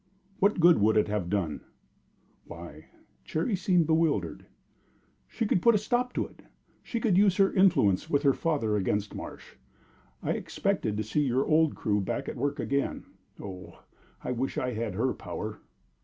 "What 0.39 0.59
good 0.59 0.79
would 0.79 0.97
it 0.97 1.07
have 1.09 1.29
done?" 1.29 1.61
"Why" 2.45 2.87
Cherry 3.23 3.55
seemed 3.55 3.85
bewildered 3.85 4.47
"she 5.27 5.45
could 5.45 5.61
put 5.61 5.75
a 5.75 5.77
stop 5.77 6.11
to 6.13 6.25
it; 6.25 6.41
she 6.81 6.99
could 6.99 7.19
use 7.19 7.37
her 7.37 7.53
influence 7.53 8.09
with 8.09 8.23
her 8.23 8.33
father 8.33 8.75
against 8.77 9.13
Marsh. 9.13 9.57
I 10.23 10.31
expected 10.31 10.97
to 10.97 11.03
see 11.03 11.21
your 11.27 11.45
old 11.45 11.75
crew 11.75 12.01
back 12.01 12.27
at 12.27 12.35
work 12.35 12.59
again. 12.59 13.03
Oh, 13.39 13.83
I 14.23 14.31
wish 14.31 14.57
I 14.57 14.73
had 14.73 14.95
her 14.95 15.13
power!" 15.13 15.59